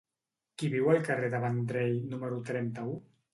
Qui 0.61 0.69
viu 0.75 0.89
al 0.93 1.03
carrer 1.09 1.29
de 1.33 1.41
Vendrell 1.43 2.01
número 2.15 2.41
trenta-u? 2.49 2.99